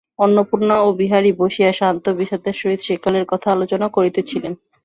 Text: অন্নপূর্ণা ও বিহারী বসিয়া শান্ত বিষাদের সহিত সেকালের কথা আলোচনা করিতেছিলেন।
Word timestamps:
অন্নপূর্ণা 0.19 0.75
ও 0.81 0.97
বিহারী 0.99 1.31
বসিয়া 1.39 1.71
শান্ত 1.73 2.05
বিষাদের 2.19 2.55
সহিত 2.61 2.81
সেকালের 2.87 3.25
কথা 3.31 3.47
আলোচনা 3.51 3.87
করিতেছিলেন। 3.89 4.53